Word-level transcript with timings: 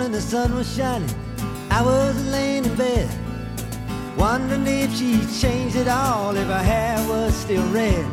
morning 0.00 0.12
the 0.12 0.20
sun 0.22 0.54
was 0.54 0.74
shining. 0.74 1.14
I 1.70 1.82
was 1.82 2.16
laying 2.28 2.64
in 2.64 2.74
bed, 2.74 3.06
wondering 4.16 4.66
if 4.66 4.90
she 4.96 5.20
changed 5.38 5.76
it 5.76 5.88
all, 5.88 6.34
if 6.34 6.46
her 6.46 6.62
hair 6.62 6.96
was 7.06 7.34
still 7.34 7.66
red. 7.70 8.06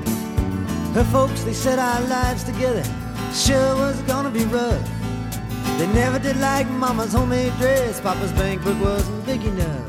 Her 0.93 1.05
folks, 1.13 1.43
they 1.43 1.53
said 1.53 1.79
our 1.79 2.01
lives 2.01 2.43
together 2.43 2.83
sure 3.33 3.75
was 3.77 4.01
gonna 4.01 4.29
be 4.29 4.43
rough. 4.45 4.85
They 5.77 5.87
never 5.93 6.19
did 6.19 6.35
like 6.41 6.67
Mama's 6.71 7.13
homemade 7.13 7.53
dress. 7.57 8.01
Papa's 8.01 8.33
bank 8.33 8.65
book 8.65 8.77
wasn't 8.81 9.25
big 9.25 9.45
enough. 9.45 9.87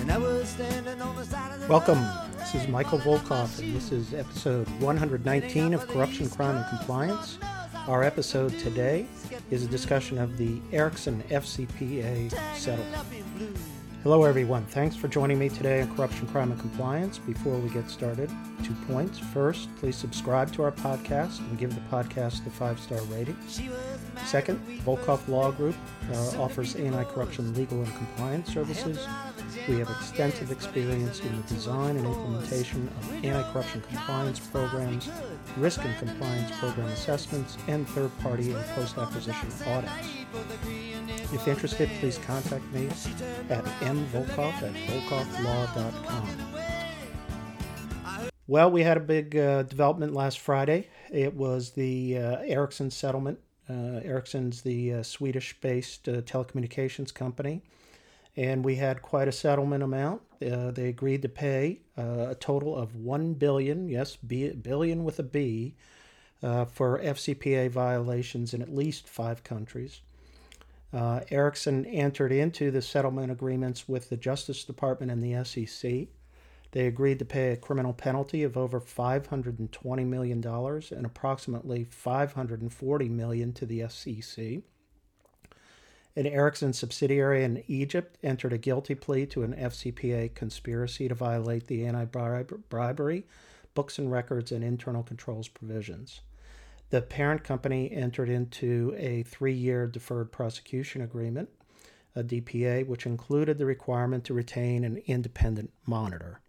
And 0.00 0.12
I 0.12 0.18
was 0.18 0.46
standing 0.50 1.00
on 1.00 1.16
the 1.16 1.24
side 1.24 1.50
of 1.54 1.60
the 1.60 1.66
Welcome. 1.66 2.02
road. 2.02 2.38
This 2.40 2.54
is 2.56 2.68
Michael 2.68 2.98
Volkov, 2.98 3.58
and 3.58 3.74
this 3.74 3.90
is 3.90 4.12
episode 4.12 4.68
119 4.80 5.72
of 5.72 5.88
Corruption, 5.88 6.28
Crime, 6.28 6.56
and 6.56 6.66
Compliance. 6.76 7.38
Our 7.86 8.02
episode 8.02 8.58
today 8.58 9.06
is 9.52 9.62
a 9.62 9.68
discussion 9.68 10.18
of 10.18 10.36
the 10.36 10.60
Ericsson 10.72 11.22
FCPA 11.30 12.32
settlement. 12.56 13.16
Hello, 14.02 14.24
everyone. 14.24 14.64
Thanks 14.66 14.96
for 14.96 15.06
joining 15.06 15.38
me 15.38 15.48
today 15.48 15.82
on 15.82 15.94
Corruption, 15.94 16.26
Crime, 16.26 16.50
and 16.50 16.60
Compliance. 16.60 17.18
Before 17.18 17.56
we 17.58 17.68
get 17.70 17.88
started, 17.88 18.28
two 18.64 18.74
points. 18.88 19.20
First, 19.20 19.68
please 19.76 19.94
subscribe 19.94 20.52
to 20.54 20.64
our 20.64 20.72
podcast 20.72 21.38
and 21.38 21.58
give 21.58 21.76
the 21.76 21.80
podcast 21.82 22.44
a 22.46 22.50
five 22.50 22.80
star 22.80 23.00
rating. 23.02 23.36
Second, 24.24 24.60
Volkov 24.84 25.26
Law 25.28 25.52
Group 25.52 25.76
uh, 26.12 26.42
offers 26.42 26.74
anti 26.74 27.04
corruption 27.04 27.54
legal 27.54 27.78
and 27.82 27.94
compliance 27.96 28.52
services. 28.52 28.98
We 29.68 29.78
have 29.78 29.90
extensive 29.90 30.52
experience 30.52 31.20
in 31.20 31.36
the 31.36 31.42
design 31.48 31.96
and 31.96 32.06
implementation 32.06 32.86
of 32.86 33.12
anti 33.24 33.52
corruption 33.52 33.82
compliance 33.82 34.38
programs, 34.38 35.08
risk 35.56 35.84
and 35.84 35.98
compliance 35.98 36.56
program 36.58 36.86
assessments, 36.88 37.56
and 37.66 37.88
third 37.88 38.16
party 38.20 38.52
and 38.52 38.64
post 38.76 38.96
acquisition 38.96 39.48
audits. 39.66 39.92
If 41.32 41.48
interested, 41.48 41.90
please 41.98 42.18
contact 42.18 42.64
me 42.72 42.86
at 43.50 43.64
mvolkov 43.80 44.62
at 44.62 44.72
volkovlaw.com. 44.72 46.28
Well, 48.46 48.70
we 48.70 48.82
had 48.82 48.96
a 48.96 49.00
big 49.00 49.36
uh, 49.36 49.64
development 49.64 50.14
last 50.14 50.38
Friday. 50.38 50.88
It 51.10 51.34
was 51.34 51.72
the 51.72 52.18
uh, 52.18 52.36
Ericsson 52.44 52.92
settlement. 52.92 53.40
Uh, 53.68 54.00
Ericsson's 54.04 54.62
the 54.62 54.94
uh, 54.94 55.02
Swedish 55.02 55.60
based 55.60 56.08
uh, 56.08 56.20
telecommunications 56.22 57.12
company. 57.12 57.62
And 58.36 58.64
we 58.64 58.76
had 58.76 59.02
quite 59.02 59.28
a 59.28 59.32
settlement 59.32 59.82
amount. 59.82 60.22
Uh, 60.42 60.70
they 60.70 60.88
agreed 60.88 61.22
to 61.22 61.28
pay 61.28 61.80
uh, 61.96 62.28
a 62.30 62.34
total 62.34 62.76
of 62.76 62.94
1 62.94 63.34
billion, 63.34 63.88
yes, 63.88 64.16
B, 64.16 64.50
billion 64.50 65.04
with 65.04 65.18
a 65.18 65.22
B, 65.22 65.74
uh, 66.42 66.66
for 66.66 66.98
FCPA 66.98 67.70
violations 67.70 68.52
in 68.52 68.60
at 68.60 68.74
least 68.74 69.08
five 69.08 69.42
countries. 69.42 70.02
Uh, 70.92 71.20
Ericsson 71.30 71.84
entered 71.86 72.32
into 72.32 72.70
the 72.70 72.82
settlement 72.82 73.32
agreements 73.32 73.88
with 73.88 74.08
the 74.10 74.16
Justice 74.16 74.64
Department 74.64 75.10
and 75.10 75.22
the 75.22 75.44
SEC. 75.44 76.08
They 76.72 76.86
agreed 76.86 77.18
to 77.20 77.24
pay 77.24 77.52
a 77.52 77.56
criminal 77.56 77.92
penalty 77.92 78.42
of 78.42 78.56
over 78.56 78.80
$520 78.80 80.06
million 80.06 80.46
and 80.46 81.06
approximately 81.06 81.84
540 81.84 83.08
million 83.08 83.52
to 83.54 83.66
the 83.66 83.88
SEC. 83.88 84.62
An 86.18 86.26
Ericsson 86.26 86.72
subsidiary 86.72 87.44
in 87.44 87.62
Egypt 87.66 88.16
entered 88.22 88.54
a 88.54 88.58
guilty 88.58 88.94
plea 88.94 89.26
to 89.26 89.42
an 89.42 89.52
FCPA 89.52 90.34
conspiracy 90.34 91.08
to 91.08 91.14
violate 91.14 91.66
the 91.66 91.84
anti 91.84 92.06
bribery, 92.06 93.26
books 93.74 93.98
and 93.98 94.10
records, 94.10 94.50
and 94.50 94.64
internal 94.64 95.02
controls 95.02 95.46
provisions. 95.46 96.22
The 96.88 97.02
parent 97.02 97.44
company 97.44 97.92
entered 97.92 98.30
into 98.30 98.94
a 98.96 99.24
three 99.24 99.52
year 99.52 99.86
deferred 99.86 100.32
prosecution 100.32 101.02
agreement, 101.02 101.50
a 102.14 102.24
DPA, 102.24 102.86
which 102.86 103.04
included 103.04 103.58
the 103.58 103.66
requirement 103.66 104.24
to 104.24 104.34
retain 104.34 104.84
an 104.84 105.02
independent 105.06 105.70
monitor. 105.84 106.40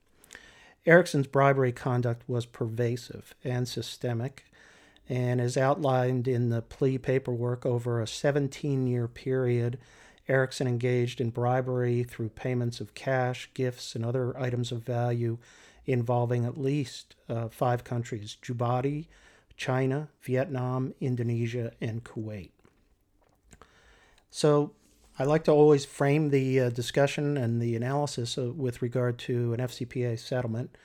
Ericsson's 0.85 1.27
bribery 1.27 1.73
conduct 1.73 2.23
was 2.29 2.45
pervasive 2.45 3.35
and 3.43 3.67
systemic 3.67 4.45
and 5.09 5.39
is 5.39 5.57
outlined 5.57 6.27
in 6.27 6.49
the 6.49 6.61
plea 6.61 6.97
paperwork 6.97 7.65
over 7.65 8.01
a 8.01 8.07
17 8.07 8.87
year 8.87 9.07
period. 9.07 9.77
Ericsson 10.27 10.67
engaged 10.67 11.21
in 11.21 11.29
bribery 11.29 12.03
through 12.03 12.29
payments 12.29 12.81
of 12.81 12.93
cash, 12.93 13.49
gifts, 13.53 13.95
and 13.95 14.05
other 14.05 14.37
items 14.37 14.71
of 14.71 14.83
value 14.83 15.37
involving 15.85 16.43
at 16.45 16.57
least 16.57 17.15
uh, 17.29 17.47
five 17.47 17.83
countries 17.83 18.35
Djibouti, 18.41 19.05
China, 19.55 20.09
Vietnam, 20.21 20.93
Indonesia, 20.99 21.71
and 21.79 22.03
Kuwait. 22.03 22.51
So 24.29 24.73
I 25.17 25.23
like 25.23 25.45
to 25.45 25.51
always 25.51 25.85
frame 25.85 26.29
the 26.29 26.59
uh, 26.59 26.69
discussion 26.69 27.37
and 27.37 27.61
the 27.61 27.75
analysis 27.75 28.37
uh, 28.37 28.51
with 28.51 28.81
regard 28.81 29.17
to 29.19 29.53
an 29.53 29.59
FCPA 29.59 30.19
settlement 30.19 30.77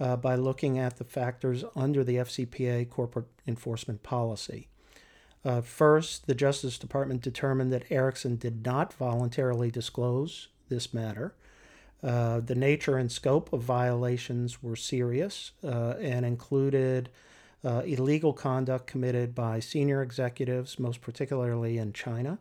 uh, 0.00 0.16
by 0.16 0.34
looking 0.34 0.78
at 0.78 0.96
the 0.96 1.04
factors 1.04 1.64
under 1.74 2.04
the 2.04 2.16
FCPA 2.16 2.88
corporate 2.88 3.26
enforcement 3.46 4.02
policy. 4.02 4.68
Uh, 5.44 5.60
first, 5.60 6.26
the 6.26 6.34
Justice 6.34 6.78
Department 6.78 7.22
determined 7.22 7.72
that 7.72 7.90
Ericsson 7.90 8.36
did 8.36 8.64
not 8.64 8.92
voluntarily 8.92 9.70
disclose 9.70 10.48
this 10.68 10.92
matter. 10.92 11.34
Uh, 12.02 12.40
the 12.40 12.54
nature 12.54 12.96
and 12.96 13.10
scope 13.10 13.52
of 13.52 13.62
violations 13.62 14.62
were 14.62 14.76
serious 14.76 15.52
uh, 15.64 15.94
and 16.00 16.24
included 16.24 17.08
uh, 17.64 17.82
illegal 17.84 18.32
conduct 18.32 18.86
committed 18.86 19.34
by 19.34 19.58
senior 19.58 20.02
executives, 20.02 20.78
most 20.78 21.00
particularly 21.00 21.76
in 21.76 21.92
China, 21.92 22.38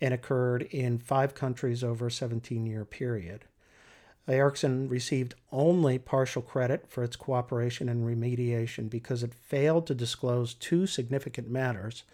and 0.00 0.14
occurred 0.14 0.62
in 0.62 0.98
five 0.98 1.34
countries 1.34 1.84
over 1.84 2.06
a 2.06 2.10
17 2.10 2.64
year 2.64 2.84
period. 2.84 3.44
Ericsson 4.28 4.88
received 4.88 5.34
only 5.50 5.98
partial 5.98 6.42
credit 6.42 6.88
for 6.88 7.02
its 7.02 7.16
cooperation 7.16 7.88
and 7.88 8.06
remediation 8.06 8.90
because 8.90 9.22
it 9.22 9.34
failed 9.34 9.86
to 9.86 9.94
disclose 9.94 10.54
two 10.54 10.86
significant 10.86 11.50
matters. 11.50 12.04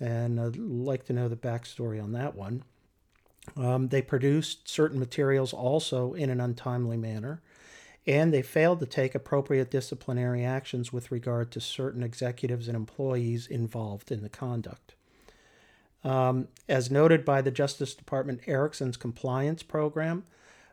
And 0.00 0.40
I'd 0.40 0.56
like 0.56 1.04
to 1.06 1.12
know 1.12 1.28
the 1.28 1.36
backstory 1.36 2.02
on 2.02 2.12
that 2.12 2.34
one. 2.34 2.64
Um, 3.56 3.88
they 3.88 4.02
produced 4.02 4.68
certain 4.68 4.98
materials 4.98 5.52
also 5.52 6.12
in 6.14 6.30
an 6.30 6.40
untimely 6.40 6.96
manner, 6.96 7.42
and 8.06 8.32
they 8.32 8.42
failed 8.42 8.80
to 8.80 8.86
take 8.86 9.14
appropriate 9.14 9.70
disciplinary 9.70 10.44
actions 10.44 10.92
with 10.92 11.10
regard 11.10 11.50
to 11.52 11.60
certain 11.60 12.02
executives 12.02 12.68
and 12.68 12.76
employees 12.76 13.46
involved 13.46 14.10
in 14.10 14.22
the 14.22 14.28
conduct. 14.28 14.94
Um, 16.04 16.48
as 16.68 16.90
noted 16.90 17.24
by 17.24 17.42
the 17.42 17.50
Justice 17.50 17.94
Department, 17.94 18.40
Ericsson's 18.46 18.96
compliance 18.96 19.62
program, 19.62 20.24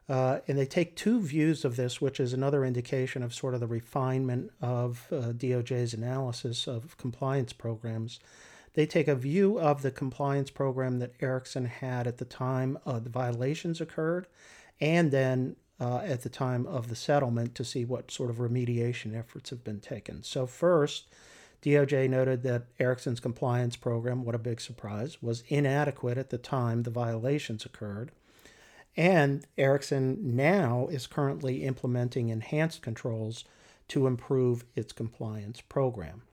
uh, 0.10 0.40
and 0.48 0.58
they 0.58 0.66
take 0.66 0.96
two 0.96 1.22
views 1.22 1.64
of 1.64 1.76
this, 1.76 2.02
which 2.02 2.20
is 2.20 2.34
another 2.34 2.66
indication 2.66 3.22
of 3.22 3.34
sort 3.34 3.54
of 3.54 3.60
the 3.60 3.68
refinement 3.68 4.52
of 4.60 5.06
uh, 5.12 5.32
DOJ's 5.34 5.94
analysis 5.94 6.68
of 6.68 6.98
compliance 6.98 7.54
programs. 7.54 8.20
They 8.74 8.88
take 8.88 9.08
a 9.08 9.16
view 9.16 9.60
of 9.60 9.84
the 9.84 9.92
compliance 9.92 10.50
program 10.50 10.98
that 11.00 11.14
Ericsson 11.22 11.66
had 11.66 12.08
at 12.08 12.18
the 12.18 12.26
time 12.26 12.80
uh, 12.88 13.00
the 13.00 13.10
violations 13.10 13.80
occurred, 13.80 14.26
and 14.82 15.12
then 15.12 15.56
uh, 15.80 16.00
at 16.00 16.24
the 16.24 16.30
time 16.30 16.66
of 16.66 16.90
the 16.90 16.96
settlement 16.96 17.54
to 17.56 17.64
see 17.64 17.86
what 17.86 18.10
sort 18.10 18.32
of 18.32 18.38
remediation 18.38 19.18
efforts 19.18 19.52
have 19.52 19.64
been 19.64 19.80
taken. 19.80 20.24
So, 20.24 20.48
first, 20.48 21.08
DOJ 21.62 22.10
noted 22.10 22.42
that 22.44 22.64
Ericsson's 22.80 23.20
compliance 23.20 23.76
program, 23.76 24.24
what 24.24 24.36
a 24.36 24.40
big 24.40 24.60
surprise, 24.60 25.22
was 25.22 25.44
inadequate 25.50 26.18
at 26.18 26.32
the 26.32 26.38
time 26.38 26.84
the 26.84 26.90
violations 26.90 27.66
occurred. 27.66 28.12
And 28.98 29.46
Ericsson 29.58 30.36
now 30.36 30.88
is 30.92 31.08
currently 31.08 31.64
implementing 31.64 32.30
enhanced 32.30 32.82
controls 32.82 33.46
to 33.90 34.08
improve 34.08 34.66
its 34.76 34.94
compliance 34.94 35.62
program. 35.62 36.24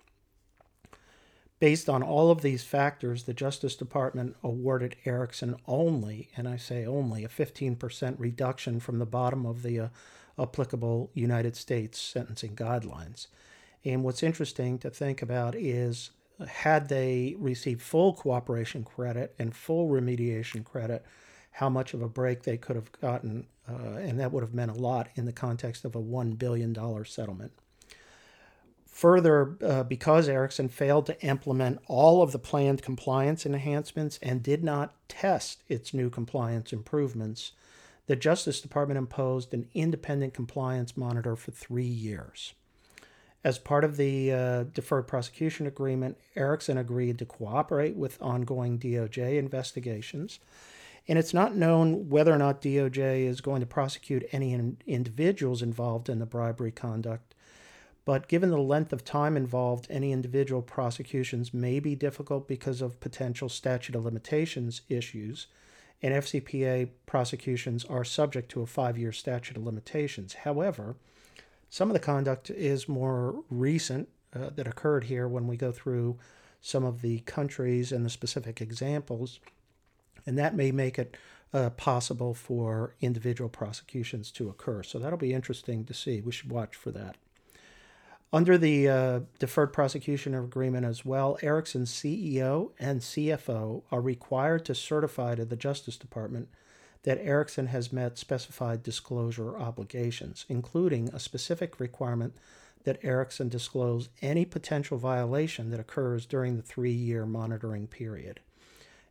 Based 1.58 1.88
on 1.88 2.02
all 2.02 2.30
of 2.30 2.42
these 2.42 2.64
factors, 2.64 3.22
the 3.22 3.32
Justice 3.32 3.76
Department 3.76 4.36
awarded 4.42 4.96
Ericsson 5.06 5.56
only, 5.66 6.28
and 6.36 6.46
I 6.46 6.56
say 6.56 6.84
only, 6.84 7.24
a 7.24 7.28
15% 7.28 8.16
reduction 8.18 8.78
from 8.78 8.98
the 8.98 9.06
bottom 9.06 9.46
of 9.46 9.62
the 9.62 9.80
uh, 9.80 9.88
applicable 10.38 11.10
United 11.14 11.56
States 11.56 11.98
sentencing 11.98 12.56
guidelines. 12.56 13.28
And 13.86 14.04
what's 14.04 14.22
interesting 14.22 14.78
to 14.80 14.90
think 14.90 15.22
about 15.22 15.54
is 15.54 16.10
had 16.46 16.90
they 16.90 17.34
received 17.38 17.80
full 17.80 18.12
cooperation 18.12 18.84
credit 18.84 19.34
and 19.38 19.54
full 19.54 19.88
remediation 19.88 20.62
credit, 20.62 21.06
how 21.56 21.70
much 21.70 21.94
of 21.94 22.02
a 22.02 22.08
break 22.08 22.42
they 22.42 22.58
could 22.58 22.76
have 22.76 22.92
gotten, 23.00 23.46
uh, 23.66 23.96
and 23.96 24.20
that 24.20 24.30
would 24.30 24.42
have 24.42 24.52
meant 24.52 24.70
a 24.70 24.74
lot 24.74 25.08
in 25.14 25.24
the 25.24 25.32
context 25.32 25.86
of 25.86 25.96
a 25.96 26.02
$1 26.02 26.38
billion 26.38 26.74
settlement. 27.06 27.50
Further, 28.84 29.56
uh, 29.64 29.82
because 29.82 30.28
Ericsson 30.28 30.68
failed 30.68 31.06
to 31.06 31.18
implement 31.22 31.78
all 31.86 32.20
of 32.20 32.32
the 32.32 32.38
planned 32.38 32.82
compliance 32.82 33.46
enhancements 33.46 34.18
and 34.20 34.42
did 34.42 34.62
not 34.62 34.94
test 35.08 35.62
its 35.66 35.94
new 35.94 36.10
compliance 36.10 36.74
improvements, 36.74 37.52
the 38.06 38.16
Justice 38.16 38.60
Department 38.60 38.98
imposed 38.98 39.54
an 39.54 39.66
independent 39.72 40.34
compliance 40.34 40.94
monitor 40.94 41.36
for 41.36 41.52
three 41.52 41.84
years. 41.84 42.52
As 43.42 43.58
part 43.58 43.82
of 43.82 43.96
the 43.96 44.30
uh, 44.30 44.64
deferred 44.74 45.08
prosecution 45.08 45.66
agreement, 45.66 46.18
Ericsson 46.34 46.76
agreed 46.76 47.18
to 47.18 47.24
cooperate 47.24 47.96
with 47.96 48.20
ongoing 48.20 48.78
DOJ 48.78 49.38
investigations. 49.38 50.38
And 51.08 51.18
it's 51.18 51.34
not 51.34 51.54
known 51.54 52.08
whether 52.08 52.32
or 52.32 52.38
not 52.38 52.60
DOJ 52.60 53.26
is 53.26 53.40
going 53.40 53.60
to 53.60 53.66
prosecute 53.66 54.26
any 54.32 54.52
in- 54.52 54.78
individuals 54.86 55.62
involved 55.62 56.08
in 56.08 56.18
the 56.18 56.26
bribery 56.26 56.72
conduct. 56.72 57.34
But 58.04 58.28
given 58.28 58.50
the 58.50 58.58
length 58.58 58.92
of 58.92 59.04
time 59.04 59.36
involved, 59.36 59.86
any 59.90 60.12
individual 60.12 60.62
prosecutions 60.62 61.52
may 61.52 61.80
be 61.80 61.94
difficult 61.94 62.46
because 62.46 62.80
of 62.80 63.00
potential 63.00 63.48
statute 63.48 63.96
of 63.96 64.04
limitations 64.04 64.82
issues. 64.88 65.48
And 66.02 66.14
FCPA 66.14 66.90
prosecutions 67.06 67.84
are 67.84 68.04
subject 68.04 68.50
to 68.50 68.62
a 68.62 68.66
five 68.66 68.98
year 68.98 69.12
statute 69.12 69.56
of 69.56 69.64
limitations. 69.64 70.34
However, 70.34 70.96
some 71.68 71.88
of 71.88 71.94
the 71.94 72.00
conduct 72.00 72.50
is 72.50 72.88
more 72.88 73.42
recent 73.50 74.08
uh, 74.34 74.50
that 74.54 74.68
occurred 74.68 75.04
here 75.04 75.26
when 75.26 75.46
we 75.46 75.56
go 75.56 75.72
through 75.72 76.18
some 76.60 76.84
of 76.84 77.00
the 77.00 77.20
countries 77.20 77.92
and 77.92 78.04
the 78.04 78.10
specific 78.10 78.60
examples, 78.60 79.40
and 80.26 80.36
that 80.36 80.54
may 80.54 80.72
make 80.72 80.98
it 80.98 81.16
uh, 81.54 81.70
possible 81.70 82.34
for 82.34 82.94
individual 83.00 83.48
prosecutions 83.48 84.30
to 84.32 84.48
occur. 84.48 84.82
So 84.82 84.98
that'll 84.98 85.18
be 85.18 85.32
interesting 85.32 85.84
to 85.84 85.94
see. 85.94 86.20
We 86.20 86.32
should 86.32 86.50
watch 86.50 86.74
for 86.74 86.90
that. 86.90 87.16
Under 88.32 88.58
the 88.58 88.88
uh, 88.88 89.20
deferred 89.38 89.72
prosecution 89.72 90.34
agreement 90.34 90.84
as 90.84 91.04
well, 91.04 91.38
Ericsson's 91.42 91.92
CEO 91.92 92.72
and 92.78 93.00
CFO 93.00 93.84
are 93.90 94.00
required 94.00 94.64
to 94.64 94.74
certify 94.74 95.36
to 95.36 95.44
the 95.44 95.56
Justice 95.56 95.96
Department 95.96 96.48
that 97.04 97.22
Ericsson 97.22 97.68
has 97.68 97.92
met 97.92 98.18
specified 98.18 98.82
disclosure 98.82 99.56
obligations, 99.56 100.44
including 100.48 101.08
a 101.14 101.20
specific 101.20 101.78
requirement 101.78 102.34
that 102.82 102.98
Ericsson 103.02 103.48
disclose 103.48 104.08
any 104.20 104.44
potential 104.44 104.98
violation 104.98 105.70
that 105.70 105.80
occurs 105.80 106.26
during 106.26 106.56
the 106.56 106.62
three 106.62 106.92
year 106.92 107.24
monitoring 107.24 107.86
period. 107.86 108.40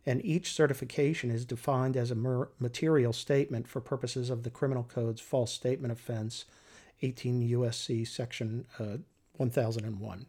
And 0.05 0.23
each 0.23 0.53
certification 0.53 1.31
is 1.31 1.45
defined 1.45 1.97
as 1.97 2.11
a 2.11 2.47
material 2.59 3.11
statement 3.11 3.67
for 3.67 3.81
purposes 3.81 4.29
of 4.29 4.43
the 4.43 4.51
Criminal 4.51 4.83
Code's 4.83 5.21
false 5.21 5.51
statement 5.51 5.91
offense, 5.91 6.45
18 7.01 7.49
USC 7.49 8.07
section 8.07 8.65
uh, 8.79 8.97
1001. 9.37 10.27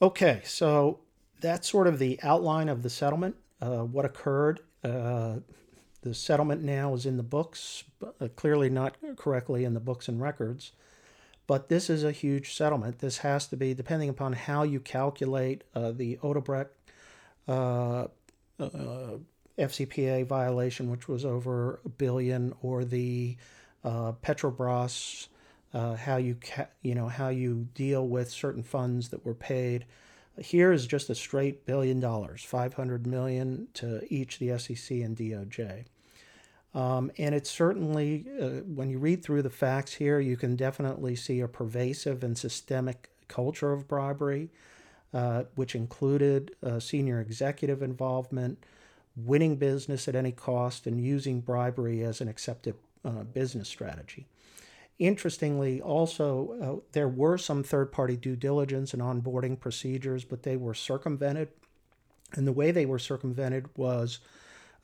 Okay, 0.00 0.40
so 0.44 1.00
that's 1.40 1.68
sort 1.68 1.86
of 1.86 1.98
the 1.98 2.18
outline 2.22 2.68
of 2.68 2.82
the 2.82 2.90
settlement, 2.90 3.36
uh, 3.60 3.82
what 3.84 4.04
occurred. 4.04 4.60
Uh, 4.82 5.36
the 6.02 6.14
settlement 6.14 6.62
now 6.62 6.94
is 6.94 7.06
in 7.06 7.16
the 7.16 7.22
books, 7.22 7.84
uh, 8.02 8.28
clearly 8.36 8.70
not 8.70 8.96
correctly 9.16 9.64
in 9.64 9.74
the 9.74 9.80
books 9.80 10.08
and 10.08 10.20
records. 10.20 10.72
But 11.48 11.68
this 11.68 11.88
is 11.88 12.04
a 12.04 12.12
huge 12.12 12.54
settlement. 12.54 12.98
This 12.98 13.18
has 13.18 13.46
to 13.48 13.56
be, 13.56 13.72
depending 13.72 14.08
upon 14.08 14.34
how 14.34 14.62
you 14.64 14.80
calculate 14.80 15.64
uh, 15.74 15.92
the 15.92 16.18
Odebrecht 16.22 16.68
FCPA 19.58 20.26
violation, 20.26 20.90
which 20.90 21.08
was 21.08 21.24
over 21.24 21.80
a 21.84 21.88
billion, 21.88 22.54
or 22.62 22.84
the 22.84 23.36
uh, 23.84 24.12
Petrobras, 24.22 25.28
uh, 25.74 25.96
how 25.96 26.16
you 26.16 26.36
ca- 26.36 26.68
you 26.82 26.94
know 26.94 27.08
how 27.08 27.28
you 27.28 27.68
deal 27.74 28.06
with 28.06 28.30
certain 28.30 28.62
funds 28.62 29.08
that 29.10 29.24
were 29.24 29.34
paid. 29.34 29.84
Here 30.40 30.72
is 30.72 30.86
just 30.86 31.10
a 31.10 31.14
straight 31.14 31.66
billion 31.66 31.98
dollars, 31.98 32.44
500 32.44 33.06
million 33.06 33.68
to 33.74 34.02
each 34.12 34.38
the 34.38 34.56
SEC 34.58 34.98
and 34.98 35.16
DOJ. 35.16 35.86
Um, 36.74 37.10
and 37.18 37.34
it's 37.34 37.50
certainly, 37.50 38.26
uh, 38.40 38.62
when 38.62 38.90
you 38.90 38.98
read 38.98 39.24
through 39.24 39.42
the 39.42 39.50
facts 39.50 39.94
here, 39.94 40.20
you 40.20 40.36
can 40.36 40.54
definitely 40.54 41.16
see 41.16 41.40
a 41.40 41.48
pervasive 41.48 42.22
and 42.22 42.36
systemic 42.36 43.10
culture 43.26 43.72
of 43.72 43.88
bribery, 43.88 44.50
uh, 45.14 45.44
which 45.54 45.74
included 45.74 46.54
uh, 46.62 46.78
senior 46.78 47.18
executive 47.18 47.82
involvement, 47.82 48.62
winning 49.16 49.56
business 49.56 50.06
at 50.06 50.14
any 50.14 50.32
cost, 50.32 50.86
and 50.86 51.00
using 51.00 51.40
bribery 51.40 52.02
as 52.02 52.20
an 52.20 52.28
accepted 52.28 52.74
uh, 53.06 53.24
business 53.24 53.68
strategy. 53.68 54.26
Interestingly, 54.98 55.80
also, 55.80 56.82
uh, 56.82 56.86
there 56.92 57.08
were 57.08 57.38
some 57.38 57.62
third 57.62 57.90
party 57.90 58.16
due 58.16 58.36
diligence 58.36 58.92
and 58.92 59.00
onboarding 59.00 59.58
procedures, 59.58 60.24
but 60.24 60.42
they 60.42 60.56
were 60.56 60.74
circumvented. 60.74 61.48
And 62.34 62.46
the 62.46 62.52
way 62.52 62.70
they 62.70 62.84
were 62.84 62.98
circumvented 62.98 63.66
was 63.78 64.18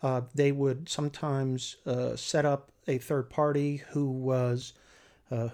uh, 0.03 0.23
they 0.35 0.53
would 0.53 0.89
sometimes 0.89 1.77
uh, 1.85 2.17
set 2.17 2.47
up 2.47 2.71
a 2.89 2.97
third 2.97 3.29
party 3.29 3.83
who 3.91 4.11
was 4.11 4.73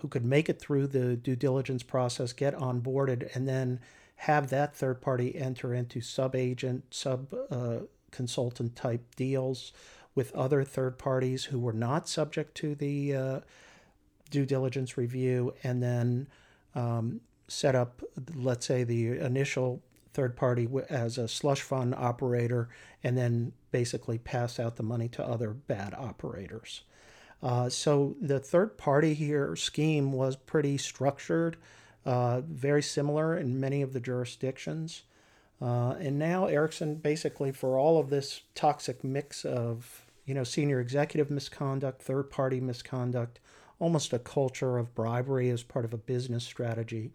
who 0.01 0.09
could 0.09 0.27
make 0.27 0.51
it 0.51 0.61
through 0.61 0.87
the 0.87 1.17
due 1.17 1.35
diligence 1.35 1.83
process, 1.83 2.35
get 2.35 2.55
onboarded, 2.55 3.35
and 3.35 3.49
then 3.49 3.81
have 4.25 4.51
that 4.51 4.77
third 4.77 5.01
party 5.01 5.35
enter 5.35 5.73
into 5.73 6.03
sub 6.03 6.35
agent, 6.35 6.85
sub 6.91 7.35
uh, 7.51 7.79
consultant 8.11 8.77
type 8.77 9.17
deals 9.17 9.73
with 10.15 10.35
other 10.35 10.63
third 10.63 10.99
parties 10.99 11.45
who 11.45 11.59
were 11.59 11.73
not 11.73 12.07
subject 12.07 12.55
to 12.55 12.75
the 12.75 13.15
uh, 13.15 13.41
due 14.31 14.45
diligence 14.45 14.99
review 14.99 15.55
and 15.63 15.83
then 15.83 16.29
um, 16.75 17.23
set 17.49 17.75
up, 17.75 18.03
let's 18.35 18.67
say, 18.67 18.85
the 18.85 19.09
initial 19.19 19.81
third 20.13 20.37
party 20.37 20.69
as 20.91 21.17
a 21.17 21.27
slush 21.27 21.63
fund 21.63 21.95
operator 21.95 22.69
and 23.03 23.17
then 23.17 23.53
basically 23.71 24.19
pass 24.19 24.61
out 24.61 24.77
the 24.77 24.83
money 24.83 25.09
to 25.09 25.25
other 25.25 25.51
bad 25.51 25.95
operators. 25.95 26.83
Uh, 27.43 27.71
so 27.71 28.17
the 28.21 28.39
third 28.39 28.77
party 28.77 29.15
here 29.15 29.57
scheme 29.57 30.13
was 30.13 30.37
pretty 30.37 30.77
structured, 30.77 31.57
uh, 32.07 32.41
very 32.43 32.83
similar 32.83 33.37
in 33.37 33.61
many 33.61 33.83
of 33.83 33.93
the 33.93 34.01
jurisdictions. 34.01 35.03
Uh, 35.61 35.95
and 36.01 36.19
now 36.19 36.47
Ericsson 36.47 36.95
basically 36.95 37.53
for 37.53 37.79
all 37.79 37.99
of 37.99 38.09
this 38.09 38.43
toxic 38.55 39.05
mix 39.05 39.45
of 39.45 40.07
you 40.25 40.35
know 40.35 40.45
senior 40.45 40.81
executive 40.81 41.31
misconduct, 41.31 42.03
third 42.03 42.31
party 42.31 42.61
misconduct, 42.61 43.41
almost 43.79 44.13
a 44.13 44.19
culture 44.19 44.79
of 44.79 44.95
bribery 44.95 45.51
as 45.51 45.63
part 45.63 45.85
of 45.85 45.93
a 45.93 45.99
business 45.99 46.45
strategy. 46.45 47.11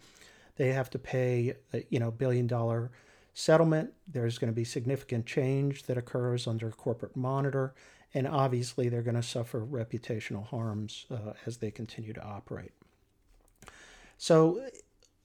They 0.57 0.71
have 0.73 0.89
to 0.91 0.99
pay, 0.99 1.55
a, 1.73 1.85
you 1.89 1.99
know, 1.99 2.11
billion 2.11 2.47
dollar 2.47 2.91
settlement. 3.33 3.93
There's 4.07 4.37
going 4.37 4.51
to 4.51 4.55
be 4.55 4.63
significant 4.63 5.25
change 5.25 5.83
that 5.83 5.97
occurs 5.97 6.47
under 6.47 6.69
corporate 6.71 7.15
monitor, 7.15 7.73
and 8.13 8.27
obviously 8.27 8.89
they're 8.89 9.01
going 9.01 9.15
to 9.15 9.23
suffer 9.23 9.65
reputational 9.65 10.45
harms 10.47 11.05
uh, 11.11 11.33
as 11.45 11.57
they 11.57 11.71
continue 11.71 12.13
to 12.13 12.23
operate. 12.23 12.71
So 14.17 14.67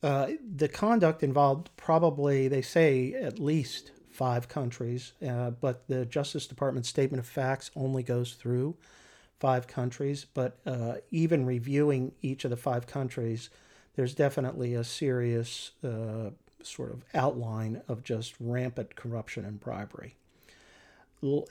uh, 0.03 0.29
the 0.57 0.69
conduct 0.69 1.23
involved 1.23 1.71
probably, 1.77 2.49
they 2.49 2.63
say, 2.63 3.13
at 3.15 3.39
least 3.39 3.93
five 4.11 4.49
countries, 4.49 5.13
uh, 5.27 5.51
but 5.51 5.87
the 5.89 6.05
Justice 6.05 6.47
Department 6.47 6.87
statement 6.87 7.21
of 7.21 7.27
facts 7.27 7.71
only 7.77 8.03
goes 8.03 8.35
through 8.35 8.77
five 9.39 9.67
countries, 9.67 10.27
but 10.35 10.59
uh, 10.67 10.97
even 11.11 11.47
reviewing 11.47 12.13
each 12.21 12.45
of 12.45 12.51
the 12.51 12.57
five 12.57 12.87
countries, 12.87 13.49
there's 13.97 14.15
definitely 14.15 14.75
a 14.75 14.85
serious 14.85 15.73
uh, 15.83 16.31
sort 16.63 16.93
of 16.93 17.05
outline 17.15 17.81
of 17.89 18.05
just 18.05 18.35
rampant 18.39 18.95
corruption 18.97 19.45
and 19.45 19.59
bribery. 19.61 20.17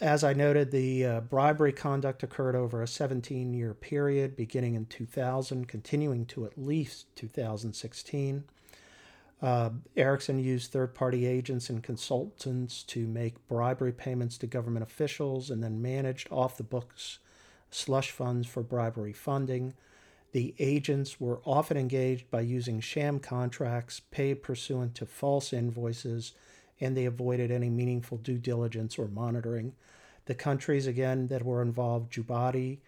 As 0.02 0.24
I 0.24 0.34
noted, 0.34 0.72
the 0.72 1.06
uh, 1.06 1.22
bribery 1.22 1.72
conduct 1.72 2.24
occurred 2.24 2.56
over 2.56 2.82
a 2.82 2.88
17 2.88 3.54
year 3.54 3.76
period 3.76 4.36
beginning 4.36 4.74
in 4.74 4.88
2000, 4.88 5.68
continuing 5.68 6.26
to 6.28 6.46
at 6.46 6.58
least 6.58 7.06
2016. 7.16 8.46
Uh, 9.42 9.70
Ericsson 9.96 10.40
used 10.40 10.72
third 10.72 10.96
party 10.96 11.26
agents 11.28 11.70
and 11.70 11.84
consultants 11.84 12.82
to 12.84 13.08
make 13.08 13.48
bribery 13.48 13.92
payments 13.92 14.38
to 14.40 14.48
government 14.48 14.84
officials 14.84 15.52
and 15.52 15.64
then 15.64 15.82
managed 15.82 16.28
off 16.32 16.58
the 16.58 16.64
books 16.64 17.20
slush 17.70 18.10
funds 18.10 18.48
for 18.48 18.64
bribery 18.64 19.14
funding. 19.14 19.76
The 20.32 20.56
agents 20.60 21.20
were 21.20 21.42
often 21.46 21.78
engaged 21.78 22.30
by 22.32 22.42
using 22.42 22.82
sham 22.82 23.20
contracts 23.20 24.02
paid 24.12 24.42
pursuant 24.42 24.96
to 24.96 25.06
false 25.06 25.54
invoices, 25.54 26.34
and 26.80 26.96
they 26.96 27.06
avoided 27.06 27.52
any 27.52 27.70
meaningful 27.70 28.18
due 28.18 28.38
diligence 28.38 28.98
or 28.98 29.08
monitoring. 29.08 29.74
The 30.26 30.36
countries, 30.36 30.88
again, 30.88 31.28
that 31.28 31.44
were 31.44 31.62
involved 31.62 32.14
Djibouti, 32.14 32.80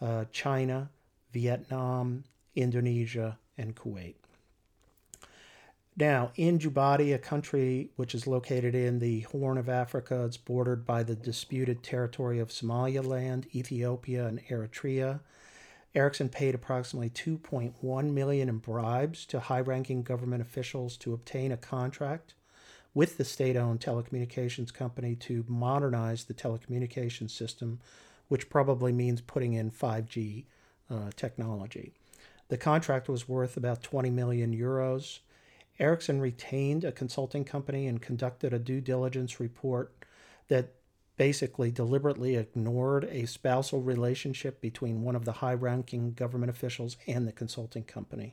uh, 0.00 0.24
China, 0.32 0.90
Vietnam, 1.32 2.24
Indonesia, 2.54 3.38
and 3.58 3.76
Kuwait. 3.76 4.14
Now, 5.98 6.32
in 6.36 6.58
Djibouti, 6.58 7.14
a 7.14 7.18
country 7.18 7.90
which 7.96 8.14
is 8.14 8.26
located 8.26 8.74
in 8.74 8.98
the 8.98 9.20
Horn 9.20 9.56
of 9.56 9.68
Africa, 9.68 10.24
it's 10.24 10.36
bordered 10.36 10.84
by 10.84 11.02
the 11.02 11.14
disputed 11.14 11.82
territory 11.82 12.38
of 12.38 12.52
Somaliland, 12.52 13.46
Ethiopia, 13.54 14.26
and 14.26 14.40
Eritrea. 14.48 15.20
Ericsson 15.94 16.28
paid 16.28 16.54
approximately 16.54 17.08
2.1 17.08 18.12
million 18.12 18.50
in 18.50 18.58
bribes 18.58 19.24
to 19.24 19.40
high-ranking 19.40 20.02
government 20.02 20.42
officials 20.42 20.98
to 20.98 21.14
obtain 21.14 21.50
a 21.50 21.56
contract 21.56 22.34
with 22.96 23.18
the 23.18 23.24
state-owned 23.26 23.78
telecommunications 23.78 24.72
company 24.72 25.14
to 25.14 25.44
modernize 25.46 26.24
the 26.24 26.32
telecommunications 26.32 27.30
system, 27.30 27.78
which 28.28 28.48
probably 28.48 28.90
means 28.90 29.20
putting 29.20 29.52
in 29.52 29.70
5G 29.70 30.46
uh, 30.90 31.10
technology. 31.14 31.92
The 32.48 32.56
contract 32.56 33.06
was 33.06 33.28
worth 33.28 33.58
about 33.58 33.82
20 33.82 34.08
million 34.08 34.56
euros. 34.56 35.18
Ericsson 35.78 36.22
retained 36.22 36.84
a 36.84 36.90
consulting 36.90 37.44
company 37.44 37.86
and 37.86 38.00
conducted 38.00 38.54
a 38.54 38.58
due 38.58 38.80
diligence 38.80 39.38
report 39.40 39.92
that 40.48 40.72
basically 41.18 41.70
deliberately 41.70 42.36
ignored 42.36 43.04
a 43.10 43.26
spousal 43.26 43.82
relationship 43.82 44.62
between 44.62 45.02
one 45.02 45.14
of 45.14 45.26
the 45.26 45.32
high 45.32 45.52
ranking 45.52 46.14
government 46.14 46.48
officials 46.48 46.96
and 47.06 47.28
the 47.28 47.32
consulting 47.32 47.84
company. 47.84 48.32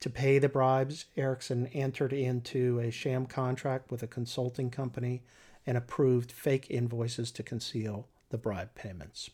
To 0.00 0.10
pay 0.10 0.38
the 0.38 0.48
bribes, 0.48 1.06
Ericsson 1.16 1.66
entered 1.68 2.12
into 2.12 2.78
a 2.78 2.90
sham 2.90 3.26
contract 3.26 3.90
with 3.90 4.02
a 4.02 4.06
consulting 4.06 4.70
company 4.70 5.22
and 5.66 5.76
approved 5.76 6.30
fake 6.30 6.66
invoices 6.70 7.32
to 7.32 7.42
conceal 7.42 8.08
the 8.30 8.38
bribe 8.38 8.74
payments. 8.74 9.30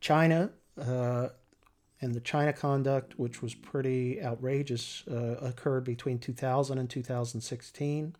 China 0.00 0.50
uh, 0.78 1.28
and 2.00 2.14
the 2.14 2.20
China 2.20 2.52
conduct, 2.52 3.18
which 3.18 3.40
was 3.40 3.54
pretty 3.54 4.22
outrageous, 4.22 5.04
uh, 5.08 5.36
occurred 5.40 5.84
between 5.84 6.18
2000 6.18 6.76
and 6.76 6.90
2016. 6.90 8.14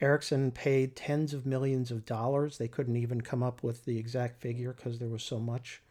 Ericsson 0.00 0.50
paid 0.50 0.96
tens 0.96 1.34
of 1.34 1.44
millions 1.44 1.90
of 1.90 2.06
dollars. 2.06 2.58
They 2.58 2.68
couldn't 2.68 2.96
even 2.96 3.20
come 3.20 3.42
up 3.42 3.62
with 3.62 3.84
the 3.84 3.98
exact 3.98 4.40
figure 4.40 4.72
because 4.72 4.98
there 4.98 5.08
was 5.08 5.22
so 5.22 5.38
much 5.38 5.82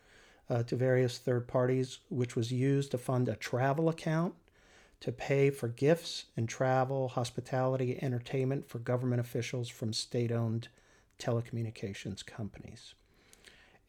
uh, 0.50 0.63
to 0.63 0.75
various 0.75 1.17
third 1.17 1.47
parties, 1.47 2.00
which 2.09 2.35
was 2.35 2.51
used 2.51 2.91
to 2.91 2.97
fund 2.97 3.27
a 3.27 3.35
travel 3.35 3.89
account 3.89 4.33
to 5.00 5.12
pay 5.12 5.50
for 5.50 5.67
gifts 5.67 6.25
and 6.38 6.47
travel, 6.47 7.09
hospitality, 7.09 8.00
entertainment 8.01 8.69
for 8.69 8.79
government 8.79 9.19
officials 9.19 9.67
from 9.67 9.91
state 9.91 10.31
owned 10.31 10.69
telecommunications 11.19 12.25
companies. 12.25 12.93